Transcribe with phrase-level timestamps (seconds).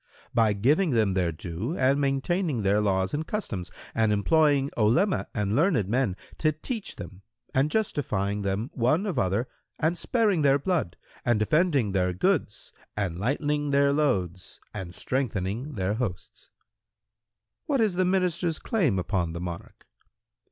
[0.33, 5.55] "—"By giving them their due and maintaining their laws and customs[FN#112] and employing Olema and
[5.55, 7.21] learned men to teach them
[7.53, 13.19] and justifying them, one of other, and sparing their blood and defending their goods and
[13.19, 16.49] lightening their loads and strengthening their hosts." Q
[17.67, 19.85] "What is the Minister's claim upon the Monarch?"